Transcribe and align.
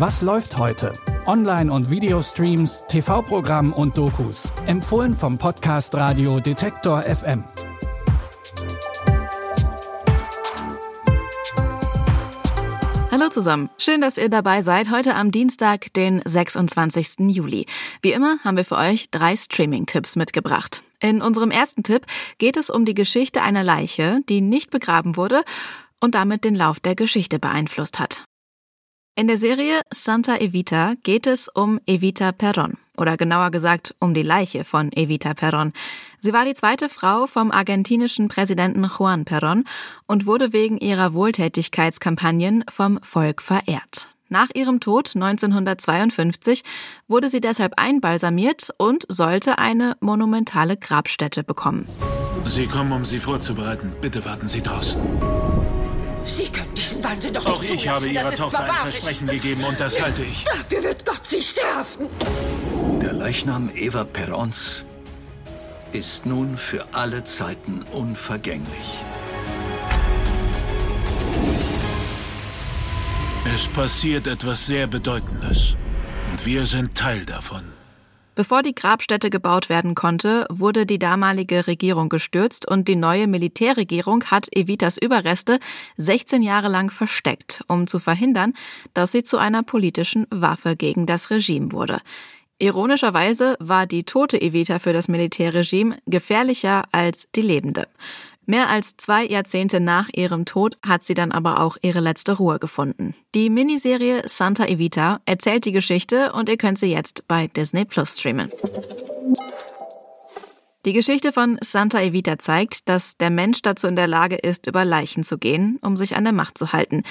Was 0.00 0.22
läuft 0.22 0.56
heute? 0.56 0.94
Online- 1.26 1.70
und 1.70 1.90
Videostreams, 1.90 2.84
TV-Programm 2.88 3.74
und 3.74 3.98
Dokus. 3.98 4.48
Empfohlen 4.64 5.12
vom 5.12 5.36
Podcast 5.36 5.94
Radio 5.94 6.40
Detektor 6.40 7.02
FM. 7.02 7.44
Hallo 13.10 13.28
zusammen. 13.28 13.68
Schön, 13.76 14.00
dass 14.00 14.16
ihr 14.16 14.30
dabei 14.30 14.62
seid. 14.62 14.90
Heute 14.90 15.14
am 15.16 15.32
Dienstag, 15.32 15.92
den 15.92 16.22
26. 16.24 17.16
Juli. 17.28 17.66
Wie 18.00 18.12
immer 18.12 18.38
haben 18.42 18.56
wir 18.56 18.64
für 18.64 18.78
euch 18.78 19.10
drei 19.10 19.36
Streaming-Tipps 19.36 20.16
mitgebracht. 20.16 20.82
In 21.00 21.20
unserem 21.20 21.50
ersten 21.50 21.82
Tipp 21.82 22.06
geht 22.38 22.56
es 22.56 22.70
um 22.70 22.86
die 22.86 22.94
Geschichte 22.94 23.42
einer 23.42 23.64
Leiche, 23.64 24.20
die 24.30 24.40
nicht 24.40 24.70
begraben 24.70 25.18
wurde 25.18 25.44
und 26.00 26.14
damit 26.14 26.44
den 26.44 26.54
Lauf 26.54 26.80
der 26.80 26.94
Geschichte 26.94 27.38
beeinflusst 27.38 28.00
hat. 28.00 28.24
In 29.16 29.26
der 29.28 29.38
Serie 29.38 29.80
Santa 29.90 30.36
Evita 30.36 30.94
geht 31.02 31.26
es 31.26 31.48
um 31.48 31.80
Evita 31.86 32.30
Perón 32.30 32.74
oder 32.96 33.16
genauer 33.16 33.50
gesagt 33.50 33.94
um 33.98 34.14
die 34.14 34.22
Leiche 34.22 34.64
von 34.64 34.92
Evita 34.92 35.32
Perón. 35.32 35.72
Sie 36.20 36.32
war 36.32 36.44
die 36.44 36.54
zweite 36.54 36.88
Frau 36.88 37.26
vom 37.26 37.50
argentinischen 37.50 38.28
Präsidenten 38.28 38.84
Juan 38.84 39.24
Perón 39.24 39.64
und 40.06 40.26
wurde 40.26 40.52
wegen 40.52 40.78
ihrer 40.78 41.12
Wohltätigkeitskampagnen 41.12 42.64
vom 42.70 42.98
Volk 43.02 43.42
verehrt. 43.42 44.08
Nach 44.28 44.48
ihrem 44.54 44.78
Tod 44.78 45.10
1952 45.16 46.62
wurde 47.08 47.28
sie 47.28 47.40
deshalb 47.40 47.74
einbalsamiert 47.76 48.70
und 48.78 49.04
sollte 49.08 49.58
eine 49.58 49.96
monumentale 50.00 50.76
Grabstätte 50.76 51.42
bekommen. 51.42 51.88
Sie 52.46 52.66
kommen, 52.68 52.92
um 52.92 53.04
sie 53.04 53.18
vorzubereiten. 53.18 53.92
Bitte 54.00 54.24
warten 54.24 54.48
Sie 54.48 54.62
draußen. 54.62 55.00
Sie 56.24 56.44
können 56.44 56.69
diesen 57.00 57.04
Wahnsinn 57.04 57.32
doch 57.34 57.46
Auch 57.46 57.62
ich 57.62 57.88
habe. 57.88 58.08
Ihrer 58.08 58.32
Tochter 58.32 58.60
ein. 58.60 58.92
Versprechen 58.92 59.26
gegeben 59.26 59.64
und 59.64 59.78
das 59.78 60.00
halte 60.00 60.22
ich. 60.22 60.44
Dafür 60.44 60.84
wird 60.84 61.04
Gott 61.04 61.20
Sie 61.26 61.42
strafen. 61.42 62.06
Der 63.02 63.12
Leichnam 63.12 63.70
Eva 63.74 64.04
Perons 64.04 64.84
ist 65.92 66.26
nun 66.26 66.56
für 66.56 66.86
alle 66.92 67.24
Zeiten 67.24 67.84
unvergänglich. 67.92 69.04
Es 73.54 73.66
passiert 73.68 74.26
etwas 74.26 74.66
sehr 74.66 74.86
Bedeutendes. 74.86 75.76
Und 76.30 76.46
wir 76.46 76.66
sind 76.66 76.94
Teil 76.94 77.24
davon. 77.24 77.79
Bevor 78.40 78.62
die 78.62 78.74
Grabstätte 78.74 79.28
gebaut 79.28 79.68
werden 79.68 79.94
konnte, 79.94 80.46
wurde 80.48 80.86
die 80.86 80.98
damalige 80.98 81.66
Regierung 81.66 82.08
gestürzt 82.08 82.66
und 82.66 82.88
die 82.88 82.96
neue 82.96 83.26
Militärregierung 83.26 84.24
hat 84.30 84.48
Evitas 84.56 84.96
Überreste 84.96 85.58
16 85.98 86.40
Jahre 86.40 86.68
lang 86.68 86.90
versteckt, 86.90 87.62
um 87.68 87.86
zu 87.86 87.98
verhindern, 87.98 88.54
dass 88.94 89.12
sie 89.12 89.24
zu 89.24 89.36
einer 89.36 89.62
politischen 89.62 90.26
Waffe 90.30 90.74
gegen 90.74 91.04
das 91.04 91.28
Regime 91.28 91.72
wurde. 91.72 91.98
Ironischerweise 92.58 93.56
war 93.60 93.84
die 93.84 94.04
tote 94.04 94.40
Evita 94.40 94.78
für 94.78 94.94
das 94.94 95.08
Militärregime 95.08 95.98
gefährlicher 96.06 96.84
als 96.92 97.28
die 97.34 97.42
lebende. 97.42 97.88
Mehr 98.50 98.68
als 98.68 98.96
zwei 98.96 99.24
Jahrzehnte 99.24 99.78
nach 99.78 100.08
ihrem 100.12 100.44
Tod 100.44 100.76
hat 100.84 101.04
sie 101.04 101.14
dann 101.14 101.30
aber 101.30 101.60
auch 101.60 101.76
ihre 101.82 102.00
letzte 102.00 102.32
Ruhe 102.32 102.58
gefunden. 102.58 103.14
Die 103.32 103.48
Miniserie 103.48 104.22
Santa 104.26 104.66
Evita 104.66 105.20
erzählt 105.24 105.66
die 105.66 105.70
Geschichte 105.70 106.32
und 106.32 106.48
ihr 106.48 106.56
könnt 106.56 106.76
sie 106.76 106.90
jetzt 106.90 107.28
bei 107.28 107.46
Disney 107.46 107.84
Plus 107.84 108.18
streamen. 108.18 108.50
Die 110.84 110.92
Geschichte 110.92 111.30
von 111.30 111.58
Santa 111.60 112.00
Evita 112.00 112.40
zeigt, 112.40 112.88
dass 112.88 113.16
der 113.16 113.30
Mensch 113.30 113.62
dazu 113.62 113.86
in 113.86 113.94
der 113.94 114.08
Lage 114.08 114.34
ist, 114.34 114.66
über 114.66 114.84
Leichen 114.84 115.22
zu 115.22 115.38
gehen, 115.38 115.78
um 115.80 115.96
sich 115.96 116.16
an 116.16 116.24
der 116.24 116.32
Macht 116.32 116.58
zu 116.58 116.72
halten. 116.72 117.04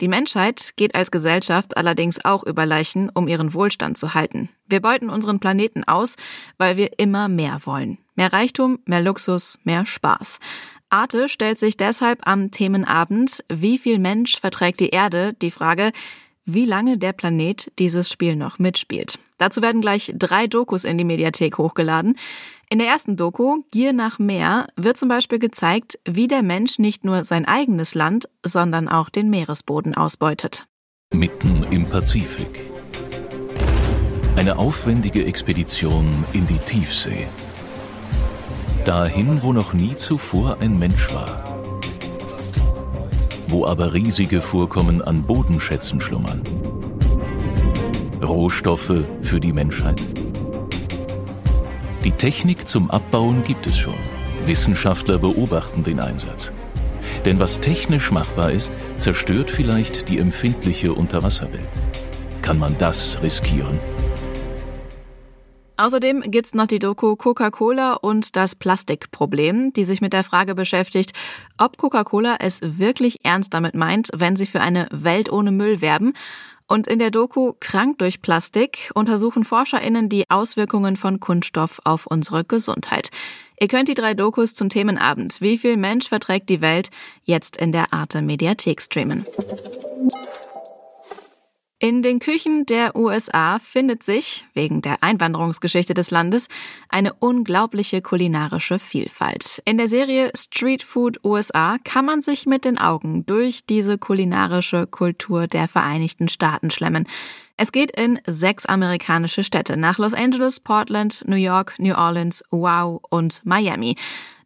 Die 0.00 0.08
Menschheit 0.08 0.74
geht 0.76 0.94
als 0.94 1.10
Gesellschaft 1.10 1.76
allerdings 1.76 2.24
auch 2.24 2.44
über 2.44 2.66
Leichen, 2.66 3.10
um 3.10 3.26
ihren 3.26 3.52
Wohlstand 3.52 3.98
zu 3.98 4.14
halten. 4.14 4.48
Wir 4.68 4.80
beuten 4.80 5.10
unseren 5.10 5.40
Planeten 5.40 5.82
aus, 5.82 6.14
weil 6.56 6.76
wir 6.76 7.00
immer 7.00 7.28
mehr 7.28 7.60
wollen. 7.64 7.98
Mehr 8.16 8.32
Reichtum, 8.32 8.78
mehr 8.84 9.02
Luxus, 9.02 9.58
mehr 9.64 9.86
Spaß. 9.86 10.38
Arte 10.94 11.28
stellt 11.28 11.58
sich 11.58 11.76
deshalb 11.76 12.20
am 12.24 12.52
Themenabend 12.52 13.44
Wie 13.52 13.78
viel 13.78 13.98
Mensch 13.98 14.38
verträgt 14.38 14.78
die 14.78 14.90
Erde 14.90 15.32
die 15.42 15.50
Frage, 15.50 15.90
wie 16.44 16.66
lange 16.66 16.98
der 16.98 17.12
Planet 17.12 17.72
dieses 17.80 18.08
Spiel 18.08 18.36
noch 18.36 18.60
mitspielt. 18.60 19.18
Dazu 19.38 19.60
werden 19.60 19.80
gleich 19.80 20.12
drei 20.14 20.46
Dokus 20.46 20.84
in 20.84 20.96
die 20.96 21.04
Mediathek 21.04 21.58
hochgeladen. 21.58 22.16
In 22.70 22.78
der 22.78 22.86
ersten 22.86 23.16
Doku, 23.16 23.64
Gier 23.72 23.92
nach 23.92 24.20
Meer, 24.20 24.68
wird 24.76 24.96
zum 24.96 25.08
Beispiel 25.08 25.40
gezeigt, 25.40 25.98
wie 26.08 26.28
der 26.28 26.44
Mensch 26.44 26.78
nicht 26.78 27.04
nur 27.04 27.24
sein 27.24 27.44
eigenes 27.44 27.96
Land, 27.96 28.28
sondern 28.44 28.88
auch 28.88 29.08
den 29.08 29.30
Meeresboden 29.30 29.96
ausbeutet. 29.96 30.68
Mitten 31.12 31.64
im 31.72 31.88
Pazifik. 31.88 32.70
Eine 34.36 34.58
aufwendige 34.58 35.24
Expedition 35.24 36.24
in 36.32 36.46
die 36.46 36.58
Tiefsee. 36.58 37.26
Dahin, 38.84 39.42
wo 39.42 39.54
noch 39.54 39.72
nie 39.72 39.96
zuvor 39.96 40.58
ein 40.60 40.78
Mensch 40.78 41.12
war. 41.14 41.42
Wo 43.46 43.64
aber 43.64 43.94
riesige 43.94 44.42
Vorkommen 44.42 45.00
an 45.00 45.22
Bodenschätzen 45.22 46.02
schlummern. 46.02 46.42
Rohstoffe 48.22 48.92
für 49.22 49.40
die 49.40 49.54
Menschheit. 49.54 50.02
Die 52.04 52.10
Technik 52.10 52.68
zum 52.68 52.90
Abbauen 52.90 53.42
gibt 53.44 53.66
es 53.66 53.78
schon. 53.78 53.94
Wissenschaftler 54.44 55.16
beobachten 55.16 55.82
den 55.82 55.98
Einsatz. 55.98 56.52
Denn 57.24 57.40
was 57.40 57.60
technisch 57.60 58.10
machbar 58.10 58.52
ist, 58.52 58.70
zerstört 58.98 59.50
vielleicht 59.50 60.10
die 60.10 60.18
empfindliche 60.18 60.92
Unterwasserwelt. 60.92 61.72
Kann 62.42 62.58
man 62.58 62.76
das 62.76 63.22
riskieren? 63.22 63.78
Außerdem 65.76 66.22
gibt's 66.22 66.54
noch 66.54 66.68
die 66.68 66.78
Doku 66.78 67.16
Coca-Cola 67.16 67.94
und 67.94 68.36
das 68.36 68.54
Plastikproblem, 68.54 69.72
die 69.72 69.84
sich 69.84 70.00
mit 70.00 70.12
der 70.12 70.22
Frage 70.22 70.54
beschäftigt, 70.54 71.12
ob 71.58 71.78
Coca-Cola 71.78 72.36
es 72.38 72.60
wirklich 72.62 73.24
ernst 73.24 73.52
damit 73.54 73.74
meint, 73.74 74.10
wenn 74.14 74.36
sie 74.36 74.46
für 74.46 74.60
eine 74.60 74.86
Welt 74.92 75.32
ohne 75.32 75.50
Müll 75.50 75.80
werben. 75.80 76.12
Und 76.66 76.86
in 76.86 76.98
der 76.98 77.10
Doku 77.10 77.52
Krank 77.60 77.98
durch 77.98 78.22
Plastik 78.22 78.90
untersuchen 78.94 79.44
ForscherInnen 79.44 80.08
die 80.08 80.30
Auswirkungen 80.30 80.96
von 80.96 81.20
Kunststoff 81.20 81.80
auf 81.84 82.06
unsere 82.06 82.44
Gesundheit. 82.44 83.10
Ihr 83.60 83.68
könnt 83.68 83.88
die 83.88 83.94
drei 83.94 84.14
Dokus 84.14 84.54
zum 84.54 84.68
Themenabend 84.68 85.40
Wie 85.40 85.58
viel 85.58 85.76
Mensch 85.76 86.08
verträgt 86.08 86.48
die 86.48 86.60
Welt 86.60 86.90
jetzt 87.24 87.56
in 87.56 87.72
der 87.72 87.92
Arte 87.92 88.22
Mediathek 88.22 88.80
streamen. 88.80 89.26
In 91.84 92.00
den 92.00 92.18
Küchen 92.18 92.64
der 92.64 92.96
USA 92.96 93.58
findet 93.58 94.02
sich, 94.02 94.46
wegen 94.54 94.80
der 94.80 95.02
Einwanderungsgeschichte 95.02 95.92
des 95.92 96.10
Landes, 96.10 96.48
eine 96.88 97.12
unglaubliche 97.12 98.00
kulinarische 98.00 98.78
Vielfalt. 98.78 99.60
In 99.66 99.76
der 99.76 99.86
Serie 99.86 100.30
Street 100.34 100.82
Food 100.82 101.22
USA 101.22 101.76
kann 101.84 102.06
man 102.06 102.22
sich 102.22 102.46
mit 102.46 102.64
den 102.64 102.78
Augen 102.78 103.26
durch 103.26 103.66
diese 103.66 103.98
kulinarische 103.98 104.86
Kultur 104.86 105.46
der 105.46 105.68
Vereinigten 105.68 106.30
Staaten 106.30 106.70
schlemmen. 106.70 107.06
Es 107.58 107.70
geht 107.70 107.94
in 108.00 108.18
sechs 108.26 108.64
amerikanische 108.64 109.44
Städte 109.44 109.76
nach 109.76 109.98
Los 109.98 110.14
Angeles, 110.14 110.60
Portland, 110.60 111.22
New 111.28 111.36
York, 111.36 111.74
New 111.78 111.94
Orleans, 111.94 112.42
Wow 112.48 113.02
und 113.10 113.42
Miami. 113.44 113.96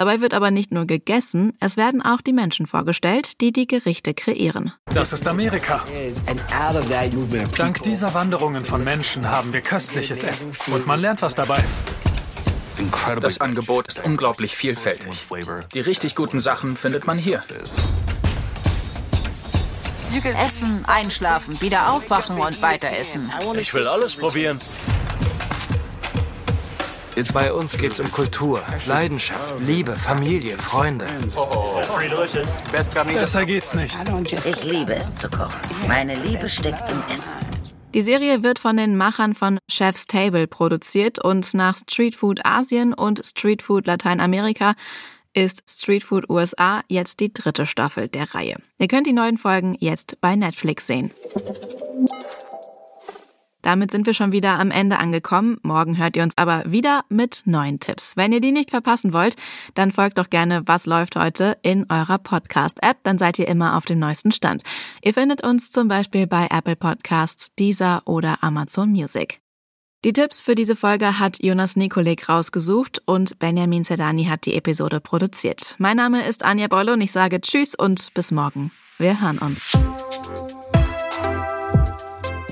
Dabei 0.00 0.22
wird 0.22 0.32
aber 0.32 0.50
nicht 0.50 0.72
nur 0.72 0.86
gegessen, 0.86 1.52
es 1.60 1.76
werden 1.76 2.00
auch 2.00 2.22
die 2.22 2.32
Menschen 2.32 2.66
vorgestellt, 2.66 3.42
die 3.42 3.52
die 3.52 3.66
Gerichte 3.66 4.14
kreieren. 4.14 4.72
Das 4.94 5.12
ist 5.12 5.28
Amerika. 5.28 5.84
Dank 7.54 7.82
dieser 7.82 8.14
Wanderungen 8.14 8.64
von 8.64 8.82
Menschen 8.82 9.30
haben 9.30 9.52
wir 9.52 9.60
köstliches 9.60 10.22
Essen. 10.22 10.52
Und 10.68 10.86
man 10.86 11.02
lernt 11.02 11.20
was 11.20 11.34
dabei. 11.34 11.62
Das 13.20 13.42
Angebot 13.42 13.88
ist 13.88 14.02
unglaublich 14.02 14.56
vielfältig. 14.56 15.26
Die 15.74 15.80
richtig 15.80 16.14
guten 16.14 16.40
Sachen 16.40 16.78
findet 16.78 17.06
man 17.06 17.18
hier. 17.18 17.44
Essen, 20.42 20.86
einschlafen, 20.86 21.60
wieder 21.60 21.92
aufwachen 21.92 22.38
und 22.38 22.62
weiter 22.62 22.88
essen. 22.88 23.30
Ich 23.60 23.74
will 23.74 23.86
alles 23.86 24.16
probieren. 24.16 24.60
Bei 27.32 27.52
uns 27.52 27.76
geht's 27.76 28.00
um 28.00 28.10
Kultur, 28.10 28.62
Leidenschaft, 28.86 29.60
Liebe, 29.66 29.94
Familie, 29.94 30.56
Freunde. 30.56 31.06
Besser 32.72 33.44
geht's 33.44 33.74
nicht. 33.74 33.96
Ich 34.44 34.64
liebe 34.64 34.94
es 34.94 35.16
zu 35.16 35.28
kochen. 35.28 35.60
Meine 35.86 36.16
Liebe 36.16 36.48
steckt 36.48 36.88
im 36.90 37.02
Essen. 37.14 37.38
Die 37.92 38.02
Serie 38.02 38.42
wird 38.42 38.58
von 38.58 38.76
den 38.76 38.96
Machern 38.96 39.34
von 39.34 39.58
Chef's 39.68 40.06
Table 40.06 40.46
produziert 40.46 41.22
und 41.22 41.52
nach 41.54 41.76
Street 41.76 42.14
Food 42.14 42.40
Asien 42.44 42.94
und 42.94 43.24
Street 43.26 43.62
Food 43.62 43.86
Lateinamerika 43.86 44.74
ist 45.34 45.62
Street 45.68 46.04
Food 46.04 46.28
USA 46.30 46.82
jetzt 46.88 47.20
die 47.20 47.32
dritte 47.32 47.66
Staffel 47.66 48.08
der 48.08 48.34
Reihe. 48.34 48.56
Ihr 48.78 48.88
könnt 48.88 49.06
die 49.06 49.12
neuen 49.12 49.38
Folgen 49.38 49.76
jetzt 49.78 50.20
bei 50.20 50.36
Netflix 50.36 50.86
sehen. 50.86 51.10
Damit 53.70 53.92
sind 53.92 54.04
wir 54.04 54.14
schon 54.14 54.32
wieder 54.32 54.58
am 54.58 54.72
Ende 54.72 54.98
angekommen. 54.98 55.58
Morgen 55.62 55.96
hört 55.96 56.16
ihr 56.16 56.24
uns 56.24 56.36
aber 56.36 56.64
wieder 56.66 57.04
mit 57.08 57.42
neuen 57.44 57.78
Tipps. 57.78 58.16
Wenn 58.16 58.32
ihr 58.32 58.40
die 58.40 58.50
nicht 58.50 58.70
verpassen 58.70 59.12
wollt, 59.12 59.36
dann 59.74 59.92
folgt 59.92 60.18
doch 60.18 60.28
gerne 60.28 60.62
Was 60.66 60.86
läuft 60.86 61.14
heute 61.14 61.56
in 61.62 61.86
eurer 61.88 62.18
Podcast-App. 62.18 62.96
Dann 63.04 63.16
seid 63.18 63.38
ihr 63.38 63.46
immer 63.46 63.76
auf 63.76 63.84
dem 63.84 64.00
neuesten 64.00 64.32
Stand. 64.32 64.64
Ihr 65.04 65.14
findet 65.14 65.44
uns 65.44 65.70
zum 65.70 65.86
Beispiel 65.86 66.26
bei 66.26 66.48
Apple 66.50 66.74
Podcasts, 66.74 67.54
Deezer 67.60 68.02
oder 68.06 68.42
Amazon 68.42 68.90
Music. 68.90 69.40
Die 70.04 70.14
Tipps 70.14 70.42
für 70.42 70.56
diese 70.56 70.74
Folge 70.74 71.20
hat 71.20 71.40
Jonas 71.40 71.76
Nikolik 71.76 72.28
rausgesucht 72.28 73.00
und 73.06 73.38
Benjamin 73.38 73.84
Sedani 73.84 74.24
hat 74.24 74.46
die 74.46 74.56
Episode 74.56 74.98
produziert. 74.98 75.76
Mein 75.78 75.96
Name 75.96 76.26
ist 76.26 76.44
Anja 76.44 76.66
Bolle 76.66 76.94
und 76.94 77.02
ich 77.02 77.12
sage 77.12 77.40
Tschüss 77.40 77.76
und 77.76 78.12
bis 78.14 78.32
morgen. 78.32 78.72
Wir 78.98 79.20
hören 79.20 79.38
uns. 79.38 79.78